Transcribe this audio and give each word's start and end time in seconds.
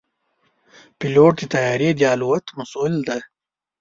پيلوټ 0.99 1.35
د 1.45 1.49
طیارې 1.53 1.89
د 1.95 2.01
الوت 2.13 2.45
مسؤل 2.59 2.93
دی. 3.07 3.19